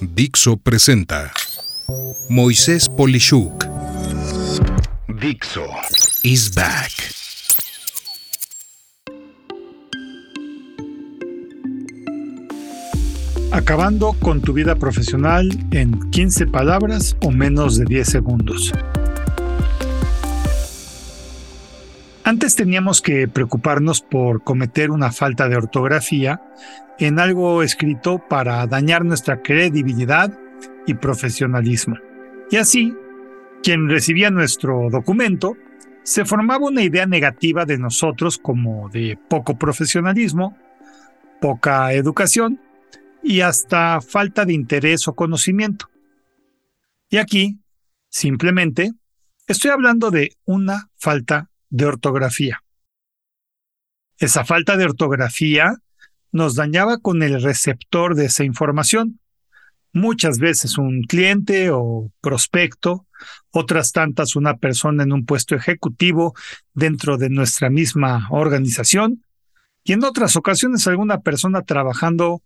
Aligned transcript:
Dixo 0.00 0.56
presenta 0.56 1.30
Moisés 2.28 2.88
Polishuk. 2.88 3.66
Dixo 5.20 5.66
is 6.22 6.54
back. 6.54 6.90
Acabando 13.50 14.14
con 14.14 14.40
tu 14.40 14.54
vida 14.54 14.74
profesional 14.76 15.48
en 15.72 16.10
15 16.10 16.46
palabras 16.46 17.16
o 17.22 17.30
menos 17.30 17.76
de 17.76 17.84
10 17.84 18.08
segundos. 18.08 18.72
Antes 22.32 22.56
teníamos 22.56 23.02
que 23.02 23.28
preocuparnos 23.28 24.00
por 24.00 24.42
cometer 24.42 24.90
una 24.90 25.12
falta 25.12 25.50
de 25.50 25.56
ortografía 25.56 26.40
en 26.98 27.18
algo 27.18 27.62
escrito 27.62 28.26
para 28.26 28.66
dañar 28.66 29.04
nuestra 29.04 29.42
credibilidad 29.42 30.32
y 30.86 30.94
profesionalismo. 30.94 31.98
Y 32.50 32.56
así, 32.56 32.96
quien 33.62 33.86
recibía 33.86 34.30
nuestro 34.30 34.88
documento 34.90 35.58
se 36.04 36.24
formaba 36.24 36.68
una 36.68 36.82
idea 36.82 37.04
negativa 37.04 37.66
de 37.66 37.76
nosotros 37.76 38.38
como 38.38 38.88
de 38.88 39.18
poco 39.28 39.58
profesionalismo, 39.58 40.56
poca 41.38 41.92
educación 41.92 42.58
y 43.22 43.42
hasta 43.42 44.00
falta 44.00 44.46
de 44.46 44.54
interés 44.54 45.06
o 45.06 45.14
conocimiento. 45.14 45.90
Y 47.10 47.18
aquí, 47.18 47.60
simplemente, 48.08 48.92
estoy 49.46 49.70
hablando 49.70 50.10
de 50.10 50.34
una 50.46 50.88
falta 50.96 51.50
de 51.72 51.86
ortografía. 51.86 52.62
Esa 54.18 54.44
falta 54.44 54.76
de 54.76 54.84
ortografía 54.84 55.78
nos 56.30 56.54
dañaba 56.54 56.98
con 56.98 57.22
el 57.22 57.42
receptor 57.42 58.14
de 58.14 58.26
esa 58.26 58.44
información. 58.44 59.18
Muchas 59.94 60.38
veces 60.38 60.78
un 60.78 61.02
cliente 61.02 61.70
o 61.70 62.10
prospecto, 62.20 63.06
otras 63.50 63.92
tantas 63.92 64.36
una 64.36 64.58
persona 64.58 65.02
en 65.02 65.12
un 65.12 65.24
puesto 65.24 65.54
ejecutivo 65.54 66.34
dentro 66.74 67.16
de 67.16 67.30
nuestra 67.30 67.70
misma 67.70 68.28
organización 68.30 69.24
y 69.82 69.94
en 69.94 70.04
otras 70.04 70.36
ocasiones 70.36 70.86
alguna 70.86 71.20
persona 71.20 71.62
trabajando 71.62 72.42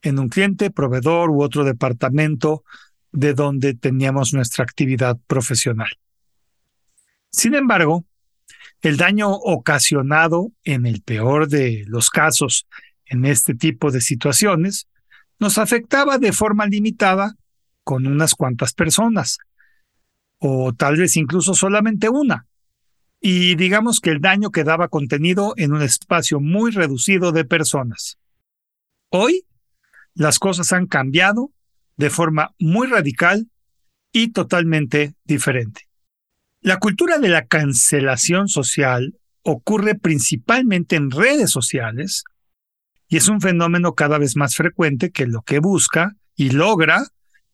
en 0.00 0.18
un 0.18 0.28
cliente, 0.28 0.70
proveedor 0.70 1.30
u 1.30 1.42
otro 1.42 1.64
departamento 1.64 2.64
de 3.12 3.34
donde 3.34 3.74
teníamos 3.74 4.32
nuestra 4.32 4.64
actividad 4.64 5.18
profesional. 5.26 5.90
Sin 7.30 7.54
embargo, 7.54 8.04
el 8.80 8.96
daño 8.96 9.30
ocasionado, 9.30 10.52
en 10.64 10.86
el 10.86 11.02
peor 11.02 11.48
de 11.48 11.84
los 11.86 12.10
casos, 12.10 12.66
en 13.06 13.24
este 13.24 13.54
tipo 13.54 13.90
de 13.90 14.00
situaciones, 14.00 14.88
nos 15.38 15.58
afectaba 15.58 16.18
de 16.18 16.32
forma 16.32 16.66
limitada 16.66 17.36
con 17.84 18.06
unas 18.06 18.34
cuantas 18.34 18.72
personas, 18.72 19.38
o 20.38 20.72
tal 20.72 20.96
vez 20.96 21.16
incluso 21.16 21.54
solamente 21.54 22.08
una. 22.08 22.46
Y 23.20 23.54
digamos 23.54 24.00
que 24.00 24.10
el 24.10 24.20
daño 24.20 24.50
quedaba 24.50 24.88
contenido 24.88 25.54
en 25.56 25.72
un 25.72 25.82
espacio 25.82 26.40
muy 26.40 26.72
reducido 26.72 27.30
de 27.30 27.44
personas. 27.44 28.18
Hoy 29.10 29.46
las 30.14 30.38
cosas 30.38 30.72
han 30.72 30.86
cambiado 30.86 31.52
de 31.96 32.10
forma 32.10 32.54
muy 32.58 32.88
radical 32.88 33.48
y 34.12 34.32
totalmente 34.32 35.14
diferente. 35.24 35.91
La 36.64 36.76
cultura 36.76 37.18
de 37.18 37.28
la 37.28 37.46
cancelación 37.46 38.46
social 38.46 39.18
ocurre 39.42 39.96
principalmente 39.96 40.94
en 40.94 41.10
redes 41.10 41.50
sociales 41.50 42.22
y 43.08 43.16
es 43.16 43.26
un 43.26 43.40
fenómeno 43.40 43.94
cada 43.94 44.16
vez 44.16 44.36
más 44.36 44.54
frecuente 44.54 45.10
que 45.10 45.26
lo 45.26 45.42
que 45.42 45.58
busca 45.58 46.14
y 46.36 46.50
logra 46.50 47.08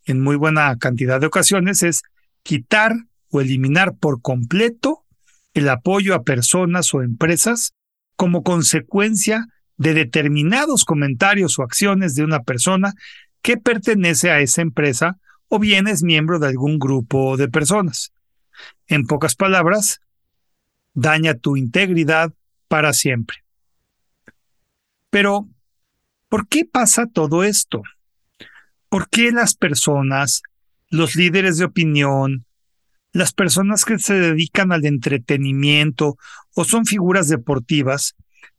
en 0.04 0.20
muy 0.20 0.36
buena 0.36 0.76
cantidad 0.76 1.22
de 1.22 1.26
ocasiones 1.26 1.82
es 1.82 2.02
quitar 2.42 2.92
o 3.30 3.40
eliminar 3.40 3.96
por 3.96 4.20
completo 4.20 5.06
el 5.54 5.70
apoyo 5.70 6.14
a 6.14 6.22
personas 6.22 6.92
o 6.92 7.00
empresas 7.00 7.72
como 8.14 8.42
consecuencia 8.42 9.46
de 9.78 9.94
determinados 9.94 10.84
comentarios 10.84 11.58
o 11.58 11.62
acciones 11.62 12.14
de 12.14 12.24
una 12.24 12.40
persona 12.42 12.92
que 13.40 13.56
pertenece 13.56 14.30
a 14.30 14.40
esa 14.40 14.60
empresa 14.60 15.16
o 15.48 15.58
bien 15.58 15.88
es 15.88 16.02
miembro 16.02 16.38
de 16.38 16.48
algún 16.48 16.78
grupo 16.78 17.38
de 17.38 17.48
personas. 17.48 18.12
En 18.86 19.06
pocas 19.06 19.34
palabras, 19.34 20.00
daña 20.94 21.34
tu 21.34 21.56
integridad 21.56 22.32
para 22.68 22.92
siempre. 22.92 23.44
Pero, 25.10 25.48
¿por 26.28 26.48
qué 26.48 26.64
pasa 26.64 27.06
todo 27.06 27.44
esto? 27.44 27.82
¿Por 28.88 29.08
qué 29.08 29.32
las 29.32 29.54
personas, 29.54 30.42
los 30.90 31.16
líderes 31.16 31.58
de 31.58 31.64
opinión, 31.64 32.46
las 33.12 33.32
personas 33.32 33.84
que 33.84 33.98
se 33.98 34.14
dedican 34.14 34.72
al 34.72 34.84
entretenimiento 34.84 36.16
o 36.54 36.64
son 36.64 36.84
figuras 36.84 37.28
deportivas, 37.28 38.14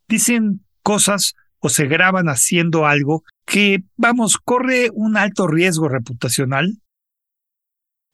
dicen 0.08 0.66
cosas 0.81 1.36
o 1.60 1.70
se 1.70 1.88
graban 1.88 2.30
haciendo 2.30 2.86
algo 2.88 3.24
que, 3.46 3.84
vamos, 3.96 4.38
corre 4.38 4.90
un 4.94 5.18
alto 5.18 5.48
riesgo 5.48 5.88
reputacional? 5.90 6.80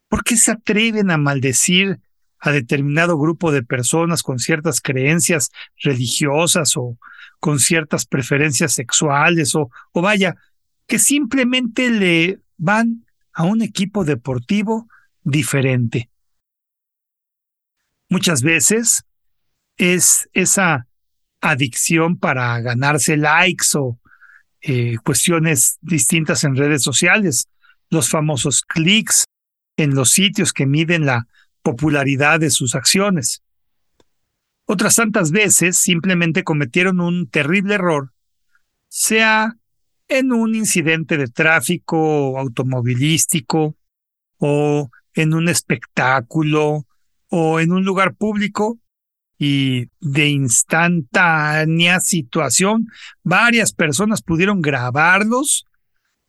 ¿Por 0.09 0.23
qué 0.23 0.38
se 0.38 0.51
atreven 0.51 1.11
a 1.11 1.17
maldecir 1.17 1.99
a 2.39 2.51
determinado 2.51 3.17
grupo 3.17 3.51
de 3.51 3.63
personas 3.63 4.21
con 4.21 4.39
ciertas 4.39 4.79
creencias 4.81 5.51
religiosas 5.81 6.77
o 6.77 6.97
con 7.39 7.59
ciertas 7.59 8.05
preferencias 8.05 8.73
sexuales 8.73 9.55
o, 9.55 9.71
vaya, 9.93 10.35
que 10.88 10.99
simplemente 10.99 11.89
le 11.89 12.39
van 12.57 13.05
a 13.33 13.43
un 13.43 13.61
equipo 13.61 14.05
deportivo 14.05 14.88
diferente? 15.23 16.09
Muchas 18.09 18.43
veces 18.43 19.03
es 19.77 20.29
esa 20.33 20.87
adicción 21.41 22.17
para 22.17 22.59
ganarse 22.61 23.17
likes 23.17 23.75
o 23.75 23.99
eh, 24.61 24.97
cuestiones 25.03 25.77
distintas 25.81 26.43
en 26.43 26.55
redes 26.55 26.83
sociales, 26.83 27.49
los 27.89 28.09
famosos 28.09 28.61
clics 28.61 29.25
en 29.77 29.95
los 29.95 30.11
sitios 30.11 30.53
que 30.53 30.65
miden 30.65 31.05
la 31.05 31.27
popularidad 31.61 32.39
de 32.39 32.49
sus 32.49 32.75
acciones. 32.75 33.43
Otras 34.65 34.95
tantas 34.95 35.31
veces 35.31 35.77
simplemente 35.77 36.43
cometieron 36.43 36.99
un 36.99 37.29
terrible 37.29 37.75
error, 37.75 38.13
sea 38.87 39.55
en 40.07 40.31
un 40.31 40.55
incidente 40.55 41.17
de 41.17 41.27
tráfico 41.27 42.39
automovilístico 42.39 43.75
o 44.37 44.89
en 45.13 45.33
un 45.33 45.49
espectáculo 45.49 46.85
o 47.29 47.59
en 47.59 47.71
un 47.71 47.83
lugar 47.83 48.15
público 48.15 48.79
y 49.37 49.89
de 49.99 50.29
instantánea 50.29 51.99
situación, 51.99 52.87
varias 53.23 53.73
personas 53.73 54.21
pudieron 54.21 54.61
grabarlos 54.61 55.65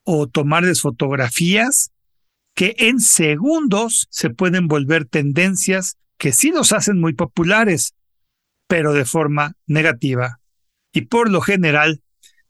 o 0.03 0.27
tomarles 0.27 0.81
fotografías 0.81 1.93
que 2.57 2.75
en 2.79 3.01
segundos 3.01 4.09
se 4.11 4.31
pueden 4.31 4.67
volver 4.67 5.05
tendencias 5.05 5.99
que 6.19 6.33
sí 6.33 6.51
los 6.51 6.73
hacen 6.73 6.99
muy 6.99 7.13
populares, 7.13 7.95
pero 8.67 8.95
de 8.95 9.05
forma 9.05 9.53
negativa. 9.67 10.41
Y 10.91 11.03
por 11.03 11.31
lo 11.31 11.43
general 11.43 12.03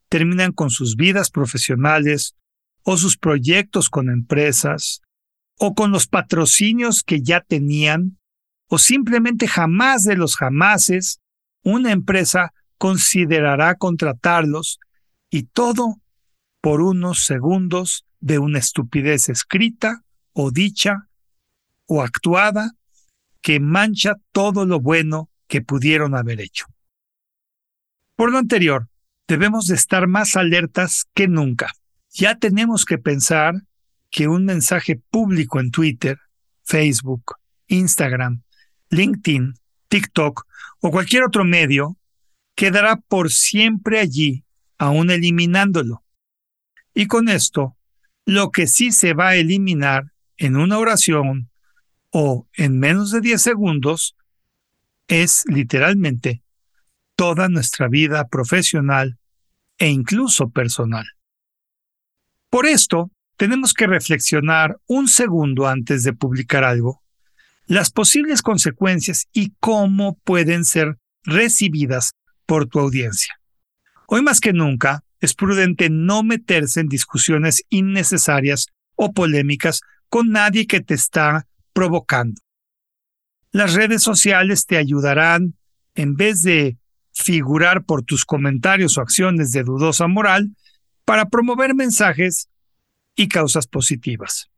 terminan 0.08 0.52
con 0.52 0.70
sus 0.70 0.94
vidas 0.94 1.30
profesionales 1.30 2.36
o 2.84 2.96
sus 2.96 3.18
proyectos 3.18 3.90
con 3.90 4.08
empresas 4.08 5.02
o 5.58 5.74
con 5.74 5.90
los 5.90 6.06
patrocinios 6.06 7.02
que 7.02 7.20
ya 7.22 7.40
tenían 7.40 8.18
o 8.68 8.78
simplemente 8.78 9.48
jamás 9.48 10.04
de 10.04 10.16
los 10.16 10.36
jamases, 10.36 11.20
una 11.64 11.90
empresa 11.90 12.52
considerará 12.78 13.74
contratarlos 13.74 14.78
y 15.30 15.44
todo 15.44 16.00
por 16.66 16.80
unos 16.80 17.24
segundos 17.24 18.04
de 18.18 18.40
una 18.40 18.58
estupidez 18.58 19.28
escrita 19.28 20.02
o 20.32 20.50
dicha 20.50 21.08
o 21.86 22.02
actuada 22.02 22.72
que 23.40 23.60
mancha 23.60 24.16
todo 24.32 24.66
lo 24.66 24.80
bueno 24.80 25.30
que 25.46 25.60
pudieron 25.60 26.16
haber 26.16 26.40
hecho. 26.40 26.66
Por 28.16 28.32
lo 28.32 28.38
anterior, 28.38 28.88
debemos 29.28 29.68
de 29.68 29.76
estar 29.76 30.08
más 30.08 30.34
alertas 30.34 31.04
que 31.14 31.28
nunca. 31.28 31.70
Ya 32.10 32.34
tenemos 32.34 32.84
que 32.84 32.98
pensar 32.98 33.54
que 34.10 34.26
un 34.26 34.44
mensaje 34.44 35.00
público 35.12 35.60
en 35.60 35.70
Twitter, 35.70 36.18
Facebook, 36.64 37.36
Instagram 37.68 38.42
LinkedIn, 38.90 39.54
TikTok 39.86 40.44
o 40.80 40.90
cualquier 40.90 41.22
otro 41.22 41.44
medio, 41.44 41.96
quedará 42.56 42.96
por 42.96 43.30
siempre 43.30 44.00
allí, 44.00 44.42
aún 44.78 45.12
eliminándolo. 45.12 46.02
Y 46.98 47.08
con 47.08 47.28
esto, 47.28 47.76
lo 48.24 48.50
que 48.50 48.66
sí 48.66 48.90
se 48.90 49.12
va 49.12 49.28
a 49.28 49.36
eliminar 49.36 50.12
en 50.38 50.56
una 50.56 50.78
oración 50.78 51.50
o 52.10 52.48
en 52.54 52.78
menos 52.78 53.10
de 53.10 53.20
10 53.20 53.42
segundos 53.42 54.16
es 55.06 55.44
literalmente 55.46 56.42
toda 57.14 57.50
nuestra 57.50 57.88
vida 57.88 58.26
profesional 58.28 59.18
e 59.76 59.90
incluso 59.90 60.48
personal. 60.48 61.04
Por 62.48 62.64
esto, 62.64 63.10
tenemos 63.36 63.74
que 63.74 63.86
reflexionar 63.86 64.78
un 64.86 65.06
segundo 65.06 65.68
antes 65.68 66.02
de 66.02 66.14
publicar 66.14 66.64
algo, 66.64 67.02
las 67.66 67.90
posibles 67.90 68.40
consecuencias 68.40 69.28
y 69.34 69.52
cómo 69.60 70.16
pueden 70.24 70.64
ser 70.64 70.96
recibidas 71.24 72.12
por 72.46 72.66
tu 72.66 72.80
audiencia. 72.80 73.38
Hoy 74.06 74.22
más 74.22 74.40
que 74.40 74.54
nunca, 74.54 75.02
es 75.20 75.34
prudente 75.34 75.88
no 75.90 76.22
meterse 76.22 76.80
en 76.80 76.88
discusiones 76.88 77.62
innecesarias 77.68 78.66
o 78.94 79.12
polémicas 79.12 79.80
con 80.08 80.30
nadie 80.30 80.66
que 80.66 80.80
te 80.80 80.94
está 80.94 81.46
provocando. 81.72 82.40
Las 83.52 83.74
redes 83.74 84.02
sociales 84.02 84.66
te 84.66 84.76
ayudarán, 84.76 85.54
en 85.94 86.14
vez 86.14 86.42
de 86.42 86.76
figurar 87.12 87.84
por 87.84 88.02
tus 88.02 88.24
comentarios 88.24 88.98
o 88.98 89.00
acciones 89.00 89.52
de 89.52 89.62
dudosa 89.62 90.06
moral, 90.06 90.54
para 91.04 91.26
promover 91.26 91.74
mensajes 91.74 92.48
y 93.14 93.28
causas 93.28 93.66
positivas. 93.66 94.50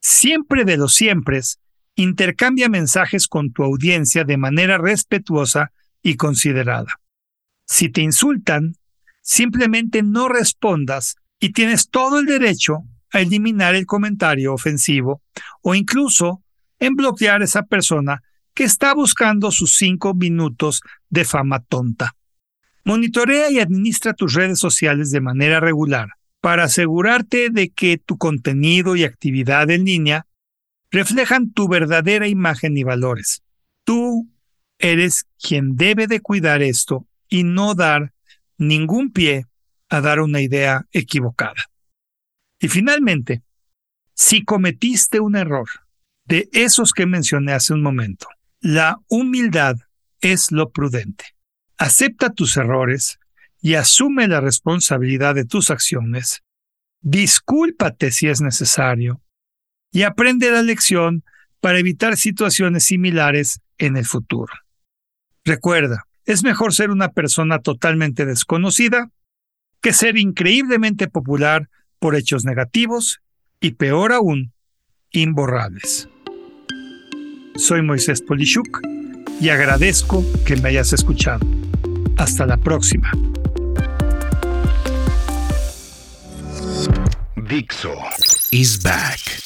Siempre 0.00 0.64
de 0.64 0.76
los 0.76 0.94
siempre, 0.94 1.40
intercambia 1.94 2.68
mensajes 2.68 3.26
con 3.26 3.52
tu 3.52 3.64
audiencia 3.64 4.24
de 4.24 4.36
manera 4.36 4.76
respetuosa 4.76 5.72
y 6.02 6.16
considerada. 6.16 7.00
Si 7.66 7.88
te 7.88 8.02
insultan, 8.02 8.76
simplemente 9.26 10.04
no 10.04 10.28
respondas 10.28 11.16
y 11.40 11.50
tienes 11.50 11.90
todo 11.90 12.20
el 12.20 12.26
derecho 12.26 12.84
a 13.12 13.20
eliminar 13.20 13.74
el 13.74 13.84
comentario 13.84 14.54
ofensivo 14.54 15.20
o 15.62 15.74
incluso 15.74 16.42
en 16.78 16.94
bloquear 16.94 17.42
a 17.42 17.44
esa 17.44 17.64
persona 17.64 18.22
que 18.54 18.62
está 18.62 18.94
buscando 18.94 19.50
sus 19.50 19.76
cinco 19.76 20.14
minutos 20.14 20.80
de 21.10 21.24
fama 21.24 21.58
tonta. 21.58 22.14
Monitorea 22.84 23.50
y 23.50 23.58
administra 23.58 24.14
tus 24.14 24.32
redes 24.32 24.60
sociales 24.60 25.10
de 25.10 25.20
manera 25.20 25.58
regular 25.58 26.10
para 26.40 26.64
asegurarte 26.64 27.50
de 27.50 27.70
que 27.70 27.98
tu 27.98 28.18
contenido 28.18 28.94
y 28.94 29.02
actividad 29.02 29.68
en 29.70 29.86
línea 29.86 30.26
reflejan 30.92 31.50
tu 31.50 31.66
verdadera 31.66 32.28
imagen 32.28 32.76
y 32.76 32.84
valores. 32.84 33.42
Tú 33.82 34.28
eres 34.78 35.26
quien 35.36 35.74
debe 35.74 36.06
de 36.06 36.20
cuidar 36.20 36.62
esto 36.62 37.08
y 37.28 37.42
no 37.42 37.74
dar 37.74 38.12
ningún 38.58 39.12
pie 39.12 39.46
a 39.88 40.00
dar 40.00 40.20
una 40.20 40.40
idea 40.40 40.86
equivocada. 40.92 41.70
Y 42.58 42.68
finalmente, 42.68 43.42
si 44.14 44.44
cometiste 44.44 45.20
un 45.20 45.36
error 45.36 45.68
de 46.24 46.48
esos 46.52 46.92
que 46.92 47.06
mencioné 47.06 47.52
hace 47.52 47.72
un 47.72 47.82
momento, 47.82 48.28
la 48.60 48.98
humildad 49.08 49.76
es 50.20 50.50
lo 50.50 50.70
prudente. 50.70 51.24
Acepta 51.76 52.30
tus 52.30 52.56
errores 52.56 53.18
y 53.60 53.74
asume 53.74 54.26
la 54.28 54.40
responsabilidad 54.40 55.34
de 55.34 55.44
tus 55.44 55.70
acciones. 55.70 56.42
Discúlpate 57.00 58.10
si 58.10 58.28
es 58.28 58.40
necesario 58.40 59.20
y 59.92 60.02
aprende 60.02 60.50
la 60.50 60.62
lección 60.62 61.24
para 61.60 61.78
evitar 61.78 62.16
situaciones 62.16 62.84
similares 62.84 63.60
en 63.78 63.96
el 63.96 64.06
futuro. 64.06 64.52
Recuerda, 65.44 66.06
es 66.26 66.42
mejor 66.42 66.74
ser 66.74 66.90
una 66.90 67.12
persona 67.12 67.60
totalmente 67.60 68.26
desconocida 68.26 69.10
que 69.80 69.92
ser 69.92 70.18
increíblemente 70.18 71.08
popular 71.08 71.68
por 72.00 72.16
hechos 72.16 72.44
negativos 72.44 73.20
y 73.60 73.72
peor 73.72 74.12
aún, 74.12 74.52
imborrables. 75.12 76.08
Soy 77.54 77.82
Moisés 77.82 78.20
Polishuk 78.20 78.80
y 79.40 79.48
agradezco 79.48 80.24
que 80.44 80.56
me 80.56 80.70
hayas 80.70 80.92
escuchado. 80.92 81.46
Hasta 82.18 82.44
la 82.44 82.56
próxima. 82.56 83.10
Dixo 87.36 87.94
is 88.50 88.82
back. 88.82 89.45